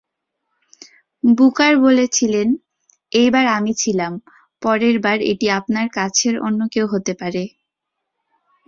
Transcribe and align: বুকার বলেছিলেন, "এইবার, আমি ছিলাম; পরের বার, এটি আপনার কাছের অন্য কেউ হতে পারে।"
বুকার 1.23 1.73
বলেছিলেন, 1.77 2.47
"এইবার, 3.11 3.45
আমি 3.57 3.71
ছিলাম; 3.73 4.13
পরের 4.61 4.95
বার, 4.99 5.17
এটি 5.31 5.47
আপনার 5.59 5.87
কাছের 5.97 6.35
অন্য 6.39 6.59
কেউ 6.73 6.85
হতে 6.93 7.13
পারে।" 7.13 7.43